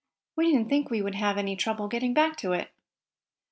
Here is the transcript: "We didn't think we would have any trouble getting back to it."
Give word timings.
"We 0.35 0.51
didn't 0.51 0.67
think 0.69 0.89
we 0.89 1.03
would 1.03 1.13
have 1.13 1.37
any 1.37 1.55
trouble 1.55 1.87
getting 1.87 2.11
back 2.15 2.35
to 2.37 2.53
it." 2.53 2.71